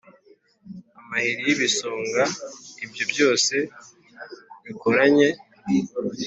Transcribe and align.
Amahiri 0.99 1.41
y’ibisongaIbyo 1.47 3.03
byose 3.11 3.55
bikoranye 4.63 5.29